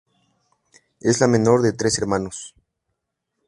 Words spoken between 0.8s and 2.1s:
Es la menor de tres